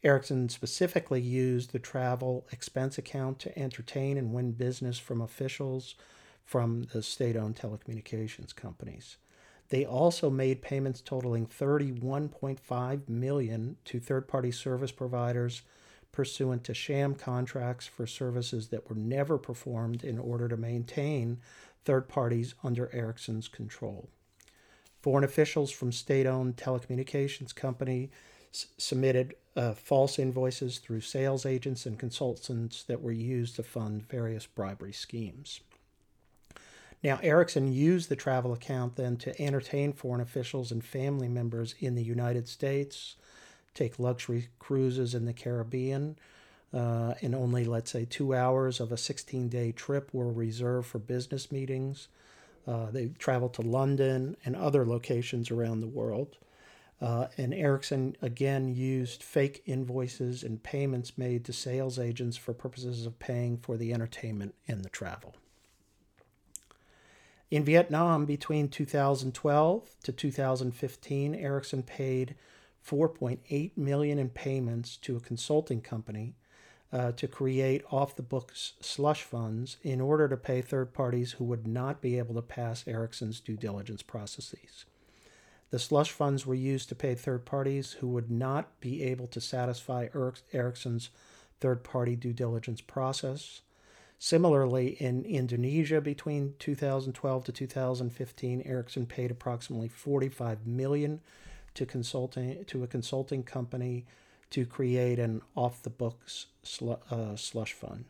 Ericsson 0.02 0.48
specifically 0.48 1.20
used 1.20 1.72
the 1.72 1.78
travel 1.78 2.46
expense 2.52 2.98
account 2.98 3.38
to 3.38 3.58
entertain 3.58 4.18
and 4.18 4.34
win 4.34 4.52
business 4.52 4.98
from 4.98 5.20
officials 5.20 5.94
from 6.44 6.82
the 6.92 7.02
state 7.02 7.36
owned 7.36 7.56
telecommunications 7.56 8.54
companies. 8.54 9.16
They 9.70 9.86
also 9.86 10.28
made 10.28 10.60
payments 10.60 11.00
totaling 11.00 11.46
31.5 11.46 13.08
million 13.08 13.76
to 13.86 13.98
third-party 13.98 14.50
service 14.50 14.92
providers 14.92 15.62
pursuant 16.14 16.62
to 16.62 16.72
sham 16.72 17.14
contracts 17.14 17.86
for 17.86 18.06
services 18.06 18.68
that 18.68 18.88
were 18.88 18.94
never 18.94 19.36
performed 19.36 20.04
in 20.04 20.16
order 20.18 20.46
to 20.46 20.56
maintain 20.56 21.38
third 21.84 22.08
parties 22.08 22.54
under 22.62 22.88
Ericsson's 22.94 23.48
control. 23.48 24.08
Foreign 25.02 25.24
officials 25.24 25.72
from 25.72 25.90
state 25.90 26.24
owned 26.24 26.56
telecommunications 26.56 27.54
company 27.54 28.10
s- 28.52 28.68
submitted 28.78 29.34
uh, 29.56 29.72
false 29.72 30.18
invoices 30.18 30.78
through 30.78 31.00
sales 31.00 31.44
agents 31.44 31.84
and 31.84 31.98
consultants 31.98 32.84
that 32.84 33.02
were 33.02 33.12
used 33.12 33.56
to 33.56 33.62
fund 33.64 34.08
various 34.08 34.46
bribery 34.46 34.92
schemes. 34.92 35.60
Now, 37.02 37.18
Ericsson 37.22 37.72
used 37.72 38.08
the 38.08 38.16
travel 38.16 38.52
account 38.52 38.96
then 38.96 39.16
to 39.18 39.38
entertain 39.42 39.92
foreign 39.92 40.22
officials 40.22 40.70
and 40.72 40.82
family 40.82 41.28
members 41.28 41.74
in 41.80 41.96
the 41.96 42.02
United 42.02 42.48
States, 42.48 43.16
take 43.74 43.98
luxury 43.98 44.48
cruises 44.58 45.14
in 45.14 45.24
the 45.24 45.32
Caribbean, 45.32 46.16
uh, 46.72 47.14
and 47.22 47.34
only, 47.34 47.64
let's 47.64 47.90
say, 47.90 48.04
two 48.04 48.34
hours 48.34 48.80
of 48.80 48.92
a 48.92 48.96
16 48.96 49.48
day 49.48 49.72
trip 49.72 50.10
were 50.12 50.32
reserved 50.32 50.88
for 50.88 50.98
business 50.98 51.52
meetings. 51.52 52.08
Uh, 52.66 52.90
they 52.90 53.08
traveled 53.18 53.54
to 53.54 53.62
London 53.62 54.36
and 54.44 54.56
other 54.56 54.86
locations 54.86 55.50
around 55.50 55.80
the 55.80 55.86
world. 55.86 56.38
Uh, 57.00 57.26
and 57.36 57.52
Ericsson 57.52 58.16
again 58.22 58.74
used 58.74 59.22
fake 59.22 59.62
invoices 59.66 60.42
and 60.42 60.62
payments 60.62 61.18
made 61.18 61.44
to 61.44 61.52
sales 61.52 61.98
agents 61.98 62.36
for 62.36 62.54
purposes 62.54 63.04
of 63.04 63.18
paying 63.18 63.58
for 63.58 63.76
the 63.76 63.92
entertainment 63.92 64.54
and 64.66 64.84
the 64.84 64.88
travel. 64.88 65.34
In 67.50 67.64
Vietnam, 67.64 68.24
between 68.24 68.68
2012 68.68 69.90
to 70.02 70.12
2015, 70.12 71.34
Ericsson 71.34 71.82
paid 71.82 72.34
4.8 72.86 73.76
million 73.76 74.18
in 74.18 74.28
payments 74.28 74.96
to 74.98 75.16
a 75.16 75.20
consulting 75.20 75.80
company 75.80 76.34
uh, 76.92 77.12
to 77.12 77.26
create 77.26 77.82
off-the-books 77.90 78.74
slush 78.80 79.22
funds 79.22 79.78
in 79.82 80.00
order 80.00 80.28
to 80.28 80.36
pay 80.36 80.60
third 80.60 80.92
parties 80.92 81.32
who 81.32 81.44
would 81.44 81.66
not 81.66 82.00
be 82.00 82.18
able 82.18 82.34
to 82.34 82.42
pass 82.42 82.86
Ericsson's 82.86 83.40
due 83.40 83.56
diligence 83.56 84.02
processes. 84.02 84.84
The 85.70 85.78
slush 85.80 86.12
funds 86.12 86.46
were 86.46 86.54
used 86.54 86.88
to 86.90 86.94
pay 86.94 87.16
third 87.16 87.44
parties 87.44 87.92
who 87.94 88.06
would 88.08 88.30
not 88.30 88.78
be 88.80 89.02
able 89.02 89.26
to 89.28 89.40
satisfy 89.40 90.06
Ericsson's 90.52 91.10
third 91.60 91.82
party 91.82 92.14
due 92.14 92.32
diligence 92.32 92.80
process. 92.80 93.62
Similarly, 94.20 94.96
in 95.00 95.24
Indonesia 95.24 96.00
between 96.00 96.54
2012 96.60 97.44
to 97.44 97.52
2015, 97.52 98.62
Ericsson 98.64 99.06
paid 99.06 99.32
approximately 99.32 99.88
45 99.88 100.64
million 100.64 101.20
to 101.74 101.86
consulting 101.86 102.64
to 102.66 102.82
a 102.82 102.86
consulting 102.86 103.42
company 103.42 104.04
to 104.50 104.64
create 104.64 105.18
an 105.18 105.42
off-the-books 105.56 106.46
sl- 106.62 106.92
uh, 107.10 107.34
slush 107.34 107.72
fund, 107.72 108.04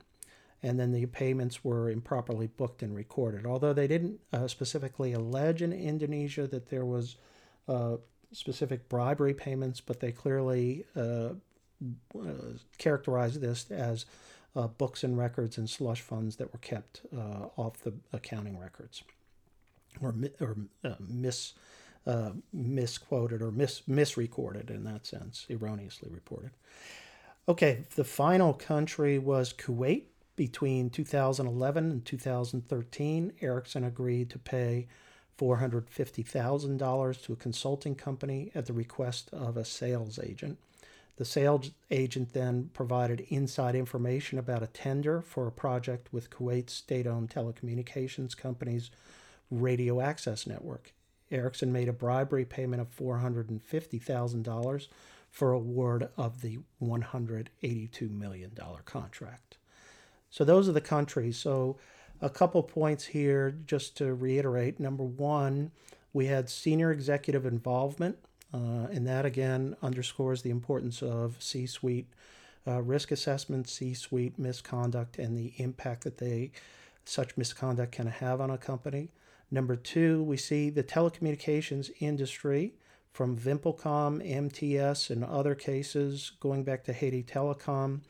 and 0.62 0.78
then 0.78 0.92
the 0.92 1.06
payments 1.06 1.64
were 1.64 1.88
improperly 1.88 2.46
booked 2.46 2.82
and 2.82 2.94
recorded. 2.94 3.46
Although 3.46 3.72
they 3.72 3.86
didn't 3.86 4.20
uh, 4.32 4.48
specifically 4.48 5.12
allege 5.12 5.62
in 5.62 5.72
Indonesia 5.72 6.46
that 6.46 6.68
there 6.68 6.84
was 6.84 7.16
uh, 7.68 7.96
specific 8.32 8.88
bribery 8.88 9.32
payments, 9.34 9.80
but 9.80 10.00
they 10.00 10.12
clearly 10.12 10.84
uh, 10.96 11.30
uh, 12.18 12.32
characterized 12.78 13.40
this 13.40 13.70
as 13.70 14.04
uh, 14.54 14.66
books 14.66 15.02
and 15.02 15.16
records 15.16 15.56
and 15.56 15.68
slush 15.68 16.00
funds 16.00 16.36
that 16.36 16.52
were 16.52 16.58
kept 16.58 17.02
off 17.56 17.78
the 17.82 17.94
accounting 18.12 18.58
records 18.58 19.02
or, 20.00 20.14
or 20.40 20.56
mis, 21.08 21.54
Uh, 22.06 22.32
misquoted 22.52 23.40
or 23.40 23.50
mis, 23.50 23.80
misrecorded 23.88 24.68
in 24.68 24.84
that 24.84 25.06
sense, 25.06 25.46
erroneously 25.48 26.10
reported. 26.10 26.50
Okay, 27.48 27.84
the 27.94 28.04
final 28.04 28.52
country 28.52 29.18
was 29.18 29.54
Kuwait. 29.54 30.04
Between 30.36 30.90
2011 30.90 31.90
and 31.90 32.04
2013, 32.04 33.32
Ericsson 33.40 33.84
agreed 33.84 34.28
to 34.30 34.38
pay 34.38 34.88
$450,000 35.38 37.22
to 37.22 37.32
a 37.32 37.36
consulting 37.36 37.94
company 37.94 38.50
at 38.54 38.66
the 38.66 38.72
request 38.72 39.30
of 39.32 39.56
a 39.56 39.64
sales 39.64 40.18
agent. 40.18 40.58
The 41.16 41.24
sales 41.24 41.70
agent 41.90 42.32
then 42.32 42.70
provided 42.74 43.20
inside 43.28 43.76
information 43.76 44.38
about 44.38 44.62
a 44.62 44.68
tender 44.68 45.22
for 45.22 45.46
a 45.46 45.52
project 45.52 46.12
with 46.12 46.30
Kuwait's 46.30 46.72
state 46.72 47.06
owned 47.06 47.30
telecommunications 47.30 48.36
company's 48.36 48.90
radio 49.50 50.00
access 50.00 50.46
network. 50.46 50.92
Ericsson 51.30 51.72
made 51.72 51.88
a 51.88 51.92
bribery 51.92 52.44
payment 52.44 52.80
of 52.80 52.94
$450,000 52.96 54.88
for 55.30 55.52
award 55.52 56.08
of 56.16 56.40
the 56.42 56.58
$182 56.80 58.10
million 58.10 58.52
contract. 58.84 59.58
So 60.30 60.44
those 60.44 60.68
are 60.68 60.72
the 60.72 60.80
countries. 60.80 61.36
So 61.36 61.76
a 62.20 62.30
couple 62.30 62.62
points 62.62 63.06
here 63.06 63.56
just 63.66 63.96
to 63.98 64.14
reiterate. 64.14 64.78
Number 64.78 65.04
one, 65.04 65.72
we 66.12 66.26
had 66.26 66.48
senior 66.48 66.92
executive 66.92 67.44
involvement, 67.44 68.18
uh, 68.52 68.86
and 68.92 69.06
that 69.06 69.26
again 69.26 69.76
underscores 69.82 70.42
the 70.42 70.50
importance 70.50 71.02
of 71.02 71.42
C 71.42 71.66
suite 71.66 72.06
uh, 72.66 72.80
risk 72.82 73.10
assessment, 73.10 73.68
C 73.68 73.94
suite 73.94 74.38
misconduct, 74.38 75.18
and 75.18 75.36
the 75.36 75.52
impact 75.56 76.04
that 76.04 76.18
they 76.18 76.52
such 77.04 77.36
misconduct 77.36 77.92
can 77.92 78.06
have 78.06 78.40
on 78.40 78.50
a 78.50 78.58
company. 78.58 79.10
Number 79.54 79.76
two, 79.76 80.20
we 80.24 80.36
see 80.36 80.68
the 80.68 80.82
telecommunications 80.82 81.88
industry 82.00 82.74
from 83.12 83.38
VimpelCom, 83.38 84.20
MTS, 84.28 85.10
and 85.10 85.24
other 85.24 85.54
cases 85.54 86.32
going 86.40 86.64
back 86.64 86.82
to 86.82 86.92
Haiti 86.92 87.22
Telecom. 87.22 88.00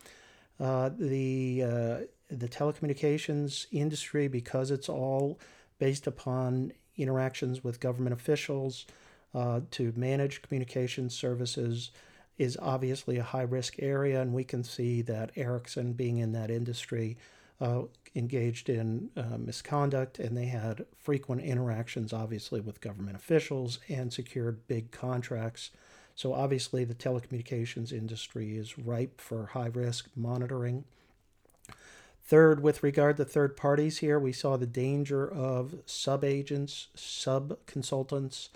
Uh, 0.59 0.89
the 0.97 1.61
uh, 1.61 1.97
the 2.31 2.47
telecommunications 2.47 3.67
industry, 3.71 4.27
because 4.27 4.71
it's 4.71 4.89
all 4.89 5.39
based 5.77 6.07
upon 6.07 6.73
interactions 6.97 7.63
with 7.63 7.79
government 7.79 8.13
officials 8.13 8.87
uh, 9.35 9.61
to 9.69 9.93
manage 9.95 10.41
communication 10.41 11.11
services, 11.11 11.91
is 12.39 12.57
obviously 12.59 13.17
a 13.17 13.23
high 13.23 13.43
risk 13.43 13.75
area. 13.77 14.19
And 14.19 14.33
we 14.33 14.45
can 14.45 14.63
see 14.63 15.03
that 15.03 15.29
Ericsson, 15.35 15.93
being 15.93 16.17
in 16.17 16.31
that 16.31 16.49
industry, 16.49 17.17
uh, 17.61 17.83
engaged 18.15 18.69
in 18.69 19.09
uh, 19.15 19.37
misconduct 19.37 20.19
and 20.19 20.35
they 20.35 20.45
had 20.45 20.85
frequent 20.97 21.41
interactions, 21.41 22.13
obviously, 22.13 22.59
with 22.59 22.81
government 22.81 23.15
officials 23.15 23.79
and 23.89 24.11
secured 24.11 24.67
big 24.67 24.91
contracts. 24.91 25.71
So, 26.15 26.33
obviously, 26.33 26.85
the 26.85 26.95
telecommunications 26.95 27.91
industry 27.91 28.57
is 28.57 28.77
ripe 28.77 29.19
for 29.19 29.47
high 29.47 29.71
risk 29.73 30.09
monitoring 30.15 30.85
Third, 32.27 32.63
with 32.63 32.81
regard 32.81 33.17
to 33.17 33.25
third 33.25 33.55
parties 33.55 33.99
here, 33.99 34.17
we 34.17 34.33
saw 34.33 34.57
the 34.57 34.65
danger 34.65 35.31
of 35.31 35.75
sub 35.85 36.23
agents, 36.23 36.87
sub 36.95 37.63
consultants, 37.67 38.49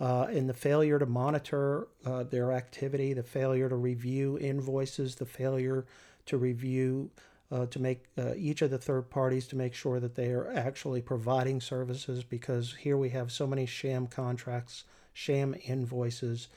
uh, 0.00 0.22
and 0.30 0.48
the 0.48 0.54
failure 0.54 0.98
to 0.98 1.04
monitor 1.04 1.88
uh, 2.06 2.22
their 2.22 2.50
activity, 2.50 3.12
the 3.12 3.22
failure 3.22 3.68
to 3.68 3.76
review 3.76 4.38
invoices, 4.38 5.16
the 5.16 5.26
failure 5.26 5.84
to 6.24 6.38
review 6.38 7.10
uh, 7.50 7.66
to 7.66 7.78
make 7.78 8.04
uh, 8.16 8.32
each 8.36 8.62
of 8.62 8.70
the 8.70 8.78
third 8.78 9.10
parties 9.10 9.46
to 9.48 9.56
make 9.56 9.74
sure 9.74 9.98
that 9.98 10.14
they 10.14 10.30
are 10.30 10.52
actually 10.52 11.02
providing 11.02 11.60
services 11.60 12.22
because 12.22 12.74
here 12.80 12.96
we 12.96 13.10
have 13.10 13.32
so 13.32 13.46
many 13.46 13.66
sham 13.66 14.06
contracts, 14.06 14.84
sham 15.12 15.54
invoices 15.66 16.48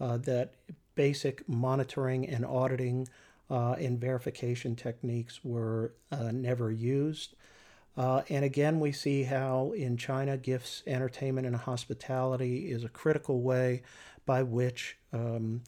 uh, 0.00 0.18
that 0.18 0.54
basic 0.94 1.48
monitoring 1.48 2.28
and 2.28 2.44
auditing 2.44 3.08
uh, 3.50 3.72
and 3.72 4.00
verification 4.00 4.76
techniques 4.76 5.40
were 5.44 5.92
uh, 6.10 6.30
never 6.32 6.70
used. 6.70 7.34
Uh, 7.96 8.22
and 8.30 8.44
again, 8.44 8.80
we 8.80 8.90
see 8.92 9.24
how 9.24 9.72
in 9.72 9.96
China, 9.96 10.36
gifts, 10.38 10.82
entertainment, 10.86 11.46
and 11.46 11.56
hospitality 11.56 12.70
is 12.70 12.84
a 12.84 12.88
critical 12.88 13.42
way 13.42 13.82
by 14.24 14.42
which 14.42 14.96
um, 15.12 15.60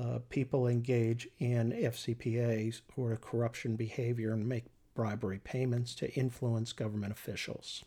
uh, 0.00 0.18
people 0.28 0.66
engage 0.66 1.28
in 1.38 1.72
FCPAs 1.72 2.80
or 2.96 3.16
corruption 3.16 3.76
behavior 3.76 4.32
and 4.32 4.48
make 4.48 4.64
bribery 4.94 5.40
payments 5.42 5.94
to 5.96 6.12
influence 6.14 6.72
government 6.72 7.12
officials. 7.12 7.84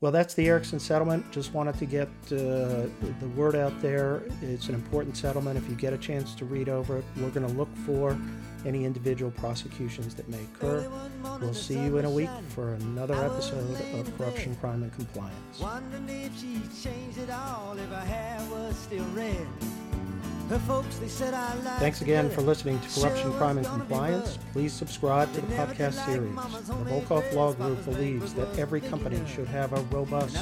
Well, 0.00 0.10
that's 0.10 0.34
the 0.34 0.48
Ericsson 0.48 0.80
settlement. 0.80 1.30
Just 1.30 1.54
wanted 1.54 1.78
to 1.78 1.86
get 1.86 2.08
uh, 2.26 2.88
the 3.20 3.30
word 3.36 3.54
out 3.54 3.80
there. 3.80 4.24
It's 4.42 4.68
an 4.68 4.74
important 4.74 5.16
settlement. 5.16 5.56
If 5.56 5.68
you 5.68 5.76
get 5.76 5.92
a 5.92 5.98
chance 5.98 6.34
to 6.36 6.44
read 6.44 6.68
over 6.68 6.98
it, 6.98 7.04
we're 7.18 7.30
going 7.30 7.46
to 7.46 7.52
look 7.52 7.68
for 7.86 8.18
any 8.66 8.84
individual 8.84 9.30
prosecutions 9.30 10.16
that 10.16 10.28
may 10.28 10.42
occur. 10.42 10.90
We'll 11.40 11.54
see 11.54 11.80
you 11.80 11.98
in 11.98 12.04
a 12.04 12.10
week 12.10 12.30
for 12.48 12.74
another 12.74 13.14
episode 13.14 13.80
of 13.94 14.18
Corruption, 14.18 14.56
Crime, 14.56 14.82
and 14.82 14.92
Compliance. 14.92 15.60
Thanks 20.52 22.02
again 22.02 22.28
for 22.28 22.42
listening 22.42 22.78
to 22.80 23.00
Corruption, 23.00 23.32
Crime, 23.32 23.56
and 23.56 23.66
Compliance. 23.66 24.38
Please 24.52 24.74
subscribe 24.74 25.32
to 25.32 25.40
the 25.40 25.46
podcast 25.54 26.04
series. 26.04 26.34
The 26.66 26.90
Volkov 26.90 27.32
Law 27.32 27.54
Group 27.54 27.82
believes 27.86 28.34
that 28.34 28.58
every 28.58 28.82
company 28.82 29.18
should 29.26 29.48
have 29.48 29.72
a 29.72 29.80
robust 29.96 30.36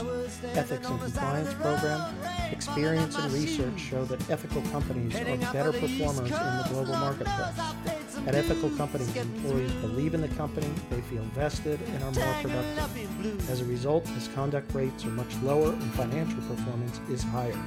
ethics 0.55 0.89
and 0.89 1.01
compliance 1.01 1.55
program. 1.55 2.17
Experience 2.51 3.17
and 3.17 3.33
research 3.33 3.79
show 3.79 4.05
that 4.07 4.29
ethical 4.29 4.63
companies 4.73 5.15
are 5.15 5.53
better 5.53 5.73
performers 5.73 6.19
in 6.19 6.31
the 6.31 6.67
global 6.71 6.97
marketplace. 6.97 8.27
At 8.27 8.35
ethical 8.35 8.71
companies, 8.71 9.15
employees 9.15 9.73
believe 9.75 10.15
in 10.15 10.23
the 10.23 10.29
company, 10.29 10.69
they 10.91 11.03
feel 11.03 11.23
vested, 11.35 11.81
and 11.83 12.03
are 12.03 12.11
more 12.11 12.35
productive. 12.43 13.49
As 13.49 13.61
a 13.61 13.65
result, 13.65 14.09
misconduct 14.11 14.75
rates 14.75 15.05
are 15.05 15.11
much 15.11 15.37
lower 15.45 15.73
and 15.73 15.95
financial 15.95 16.41
performance 16.43 16.99
is 17.09 17.23
higher. 17.23 17.59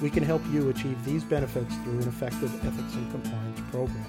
We 0.00 0.10
can 0.10 0.22
help 0.22 0.42
you 0.50 0.70
achieve 0.70 1.04
these 1.04 1.24
benefits 1.24 1.74
through 1.76 2.00
an 2.00 2.08
effective 2.08 2.54
ethics 2.64 2.94
and 2.94 3.10
compliance 3.10 3.60
program. 3.70 4.06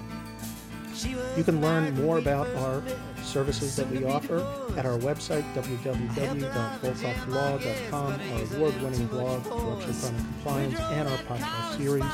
You 1.36 1.44
can 1.44 1.60
learn 1.60 1.94
more 2.00 2.16
about 2.18 2.46
our 2.56 2.82
services 3.22 3.76
that 3.76 3.88
we 3.90 4.04
offer 4.04 4.38
at 4.76 4.84
our 4.84 4.98
website, 4.98 5.44
www.volkovlaw.com, 5.54 8.12
our 8.12 8.42
award-winning 8.54 9.06
blog, 9.06 9.42
Corruption, 9.44 9.94
Crime, 10.42 10.64
and 10.64 10.76
Compliance, 10.76 10.80
and 10.80 11.08
our 11.08 11.16
podcast 11.18 11.78
series. 11.78 12.04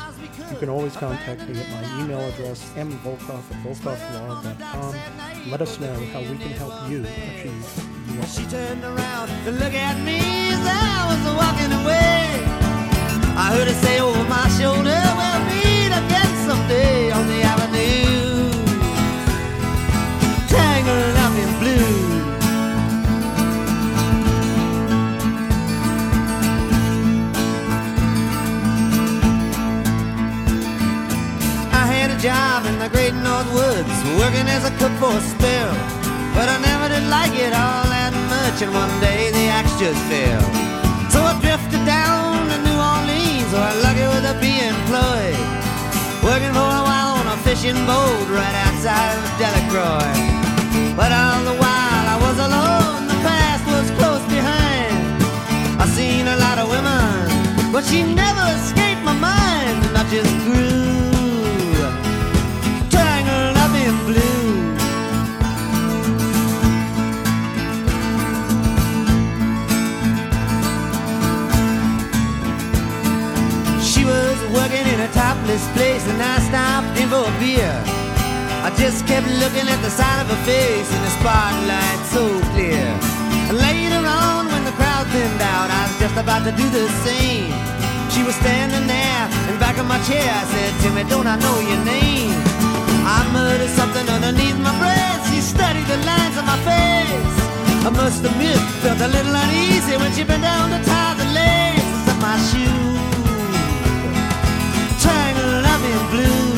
You 0.50 0.56
can 0.58 0.68
always 0.68 0.94
contact 0.96 1.48
me 1.48 1.58
at 1.60 1.68
my 1.70 1.82
email 2.00 2.20
address, 2.20 2.70
mvolkov 2.76 3.42
at 3.50 3.64
volkovlaw.com. 3.64 4.94
Let 5.50 5.62
us 5.62 5.80
know 5.80 5.94
how 6.06 6.20
we 6.20 6.36
can 6.38 6.52
help 6.52 6.88
you 6.88 7.04
achieve 7.04 7.66
your 8.14 8.24
She 8.26 8.44
turned 8.46 8.84
around 8.84 9.28
to 9.44 9.50
look 9.50 9.74
at 9.74 9.98
me 10.04 10.20
as 10.52 10.60
I 10.64 11.06
was 11.10 11.24
walking 11.36 11.72
away. 11.84 12.57
I 13.40 13.52
heard 13.54 13.68
her 13.68 13.74
say 13.74 14.00
over 14.00 14.24
my 14.24 14.48
shoulder, 14.58 14.98
we'll 15.14 15.40
meet 15.46 15.92
again 15.94 16.32
someday 16.42 17.12
on 17.12 17.24
the 17.28 17.40
avenue. 17.46 18.50
Tangled 20.50 21.16
up 21.24 21.34
in 21.38 21.50
blue. 21.62 21.96
I 31.70 31.86
had 31.86 32.10
a 32.10 32.18
job 32.20 32.66
in 32.66 32.76
the 32.80 32.88
great 32.88 33.14
North 33.14 33.46
Woods, 33.54 33.96
working 34.18 34.48
as 34.50 34.64
a 34.64 34.72
cook 34.82 34.92
for 34.98 35.14
a 35.14 35.20
spell. 35.20 35.72
But 36.34 36.48
I 36.48 36.58
never 36.58 36.88
did 36.88 37.06
like 37.08 37.38
it 37.38 37.52
all 37.54 37.86
that 37.86 38.12
much, 38.34 38.62
and 38.62 38.74
one 38.74 38.90
day 39.00 39.30
the 39.30 39.46
axe 39.46 39.78
just 39.78 40.02
fell. 40.10 40.42
So 41.08 41.22
I 41.22 41.38
drifted 41.40 41.87
boat 47.88 48.28
right 48.28 48.56
outside 48.66 49.16
of 49.16 49.24
Delacroix. 49.40 50.12
But 50.94 51.10
all 51.20 51.40
the 51.50 51.56
while 51.62 52.06
I 52.14 52.16
was 52.26 52.36
alone, 52.46 53.00
the 53.12 53.18
past 53.28 53.64
was 53.72 53.86
close 53.98 54.24
behind. 54.36 54.96
I 55.82 55.86
seen 55.96 56.24
a 56.28 56.36
lot 56.44 56.56
of 56.58 56.66
women, 56.68 57.72
but 57.72 57.82
she 57.88 58.02
never 58.02 58.44
escaped 58.58 59.02
my 59.10 59.16
mind, 59.30 59.78
and 59.86 59.94
I 59.96 60.04
just 60.16 60.34
grew 60.44 60.97
topless 75.48 75.68
place 75.72 76.04
and 76.08 76.20
I 76.20 76.36
stopped 76.44 77.00
in 77.00 77.08
for 77.08 77.24
a 77.24 77.34
beer. 77.40 77.72
I 78.60 78.68
just 78.76 79.06
kept 79.06 79.26
looking 79.40 79.64
at 79.64 79.80
the 79.80 79.88
side 79.88 80.20
of 80.20 80.28
her 80.28 80.42
face 80.44 80.88
in 80.92 81.00
the 81.00 81.12
spotlight 81.16 82.00
so 82.12 82.24
clear. 82.52 82.84
Later 83.56 84.02
on, 84.04 84.44
when 84.52 84.64
the 84.68 84.74
crowd 84.76 85.06
thinned 85.08 85.40
out, 85.40 85.70
I 85.72 85.88
was 85.88 85.96
just 86.04 86.16
about 86.20 86.44
to 86.44 86.52
do 86.52 86.68
the 86.68 86.84
same. 87.00 87.48
She 88.12 88.20
was 88.28 88.36
standing 88.36 88.84
there 88.86 89.24
in 89.48 89.56
back 89.58 89.78
of 89.78 89.86
my 89.88 90.00
chair. 90.04 90.20
I 90.20 90.44
said, 90.52 90.70
Timmy, 90.84 91.08
don't 91.08 91.26
I 91.26 91.36
know 91.40 91.56
your 91.64 91.82
name? 91.84 92.36
I 93.08 93.24
muttered 93.32 93.72
something 93.72 94.04
underneath 94.04 94.58
my 94.60 94.74
breath. 94.76 95.32
She 95.32 95.40
studied 95.40 95.86
the 95.88 95.96
lines 96.04 96.36
on 96.36 96.44
my 96.44 96.60
face. 96.68 97.36
I 97.88 97.90
must 97.90 98.20
admit, 98.20 98.60
felt 98.84 99.00
a 99.00 99.08
little 99.08 99.32
uneasy 99.32 99.96
when 99.96 100.12
she 100.12 100.24
bent 100.24 100.42
down 100.42 100.68
to 100.76 100.80
tie 100.84 101.14
the 101.16 101.28
laces 101.32 102.04
of 102.12 102.20
my 102.20 102.36
shoes 102.52 102.87
blue. 106.10 106.48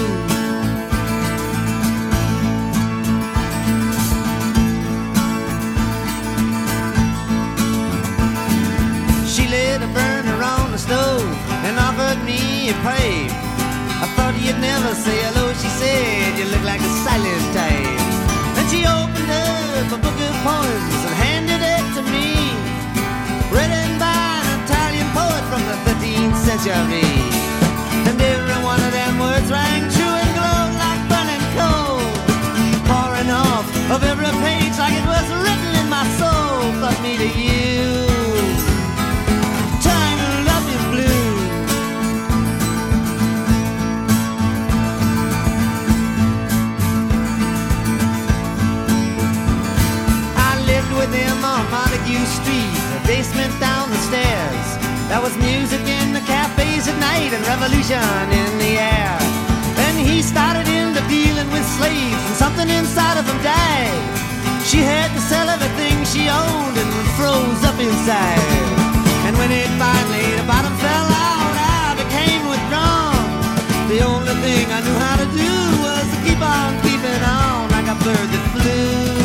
She 9.26 9.48
lit 9.48 9.82
a 9.82 9.90
burner 9.94 10.42
on 10.42 10.72
the 10.72 10.78
stove 10.78 11.22
and 11.66 11.78
offered 11.78 12.22
me 12.24 12.70
a 12.70 12.74
pipe. 12.82 13.32
I 14.02 14.06
thought 14.16 14.34
you'd 14.40 14.60
never 14.60 14.94
say 14.94 15.16
hello, 15.26 15.52
she 15.52 15.68
said. 15.80 16.38
You 16.38 16.46
look 16.52 16.64
like 16.64 16.80
a 16.80 16.92
silent 17.04 17.46
type. 17.52 18.00
And 18.58 18.66
she 18.70 18.80
opened 18.86 19.30
up 19.30 19.92
a 19.92 19.98
book 20.04 20.18
of 20.28 20.34
poems 20.48 21.00
and 21.06 21.14
handed 21.26 21.62
it 21.74 21.84
to 21.96 22.02
me. 22.14 22.28
Written 23.52 23.98
by 23.98 24.40
an 24.44 24.60
Italian 24.64 25.08
poet 25.12 25.44
from 25.50 25.62
the 25.70 25.76
13th 25.84 26.36
century. 26.46 27.39
Rang 29.50 29.82
true 29.90 30.14
and 30.22 30.32
glowed 30.38 30.74
like 30.78 31.02
burning 31.10 31.44
coal. 31.58 31.98
Pouring 32.86 33.30
off 33.30 33.66
of 33.90 34.00
every 34.04 34.30
page 34.46 34.74
like 34.78 34.94
it 34.94 35.06
was 35.06 35.26
written 35.42 35.72
in 35.82 35.88
my 35.90 36.06
soul. 36.20 36.70
From 36.80 36.94
me 37.02 37.18
to 37.18 37.28
you. 37.28 38.06
Tangled 39.82 40.48
up 40.56 40.64
in 40.74 40.82
blue. 40.94 41.26
I 50.48 50.52
lived 50.70 50.92
with 50.94 51.12
him 51.12 51.44
on 51.44 51.62
Montague 51.74 52.26
Street, 52.38 52.74
the 52.94 53.00
basement 53.06 53.52
down 53.58 53.90
the 53.90 54.00
stairs. 54.08 54.66
There 55.10 55.20
was 55.20 55.36
music 55.38 55.82
in 55.88 56.12
the 56.12 56.20
cafes 56.20 56.86
at 56.86 56.96
night 57.00 57.32
and 57.34 57.44
revolution 57.44 58.30
in 58.30 58.58
the 58.58 58.78
air. 58.78 59.39
He 60.20 60.26
started 60.26 60.68
into 60.68 61.00
dealing 61.08 61.50
with 61.50 61.64
slaves 61.80 62.20
and 62.28 62.36
something 62.36 62.68
inside 62.68 63.16
of 63.16 63.24
him 63.24 63.40
died. 63.40 64.04
She 64.68 64.84
had 64.84 65.08
to 65.16 65.20
sell 65.32 65.48
everything 65.48 65.96
she 66.04 66.28
owned 66.28 66.76
and 66.76 66.92
froze 67.16 67.64
up 67.64 67.80
inside. 67.80 68.44
And 69.24 69.34
when 69.38 69.50
it 69.50 69.72
finally, 69.80 70.28
the 70.36 70.44
bottom 70.44 70.76
fell 70.76 71.08
out, 71.08 71.54
I 71.56 71.96
became 71.96 72.44
withdrawn. 72.52 73.16
The 73.88 74.04
only 74.04 74.36
thing 74.44 74.68
I 74.68 74.84
knew 74.84 74.98
how 75.00 75.16
to 75.24 75.28
do 75.32 75.52
was 75.88 76.04
to 76.12 76.18
keep 76.28 76.40
on 76.44 76.68
keeping 76.84 77.22
on 77.24 77.70
like 77.72 77.88
a 77.88 77.96
bird 78.04 78.28
that 78.28 78.44
flew. 78.52 79.19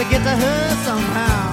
to 0.00 0.08
get 0.08 0.24
to 0.24 0.32
her 0.32 0.62
somehow. 0.88 1.44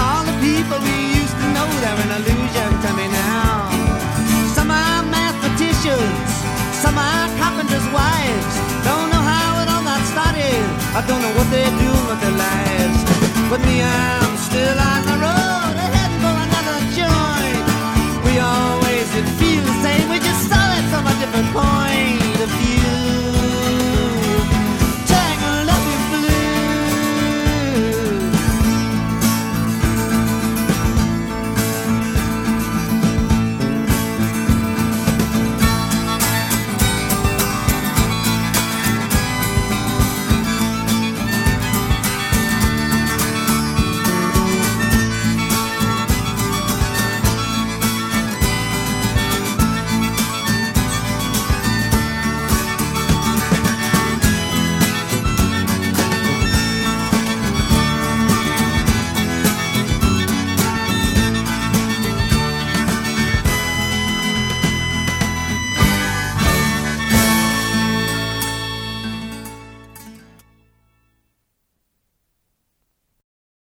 All 0.00 0.24
the 0.24 0.32
people 0.40 0.78
we 0.88 1.20
used 1.20 1.36
to 1.36 1.46
know, 1.52 1.68
they're 1.84 2.00
an 2.08 2.12
illusion 2.16 2.70
to 2.80 2.90
me 2.96 3.06
now. 3.12 3.68
Some 4.56 4.70
are 4.72 5.04
mathematicians, 5.04 6.32
some 6.80 6.96
are 6.96 7.28
carpenters' 7.36 7.88
wives. 7.92 8.54
Don't 8.88 9.08
know 9.12 9.20
how 9.20 9.60
it 9.60 9.68
all 9.68 9.84
got 9.84 10.00
started. 10.08 10.64
I 10.96 11.04
don't 11.04 11.20
know 11.20 11.34
what 11.36 11.48
they're 11.52 11.76
doing 11.76 12.04
with 12.08 12.20
their 12.24 12.36
lives. 12.48 13.00
But 13.52 13.60
me, 13.68 13.84
I'm 13.84 14.34
still 14.48 14.78
on 14.92 15.02
the 15.12 15.16
road, 15.20 15.76
heading 15.76 16.20
for 16.24 16.36
another 16.46 16.78
joint. 16.96 17.64
We 18.24 18.40
always 18.40 19.04
did 19.12 19.28
feel 19.36 19.60
the 19.60 19.76
same, 19.84 20.08
we 20.08 20.18
just 20.24 20.48
saw 20.48 20.72
from 20.88 21.04
a 21.04 21.14
different 21.20 21.48
point. 21.52 21.81